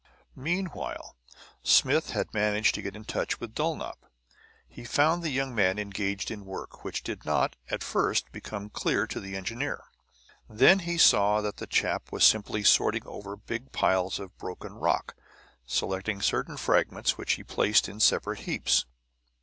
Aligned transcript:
Meanwhile 0.35 1.15
Smith 1.61 2.09
had 2.09 2.33
managed 2.33 2.73
to 2.73 2.81
get 2.81 2.95
in 2.95 3.05
touch 3.05 3.39
with 3.39 3.53
Dulnop. 3.53 3.99
He 4.67 4.83
found 4.83 5.21
the 5.21 5.29
young 5.29 5.53
man 5.53 5.77
engaged 5.77 6.31
in 6.31 6.43
work 6.43 6.83
which 6.83 7.03
did 7.03 7.23
not, 7.23 7.55
at 7.69 7.83
first, 7.83 8.31
become 8.31 8.71
clear 8.71 9.05
to 9.05 9.19
the 9.19 9.35
engineer. 9.35 9.83
Then 10.49 10.79
he 10.79 10.97
saw 10.97 11.39
that 11.41 11.57
the 11.57 11.67
chap 11.67 12.11
was 12.11 12.23
simply 12.23 12.63
sorting 12.63 13.05
over 13.05 13.35
big 13.35 13.71
piles 13.73 14.17
of 14.19 14.35
broken 14.39 14.73
rock, 14.73 15.15
selecting 15.67 16.19
certain 16.19 16.57
fragments 16.57 17.19
which 17.19 17.33
he 17.33 17.43
placed 17.43 17.87
in 17.87 17.99
separate 17.99 18.39
heaps. 18.39 18.87